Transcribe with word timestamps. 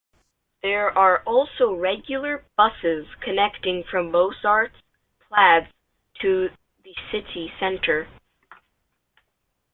There 0.63 0.89
are 0.97 1.19
also 1.27 1.75
regular 1.75 2.43
buses 2.57 3.05
connecting 3.23 3.83
from 3.83 4.09
Mozarts 4.09 4.73
Plads 5.27 5.67
to 6.21 6.49
the 6.83 6.95
city 7.11 7.53
centre. 7.59 8.07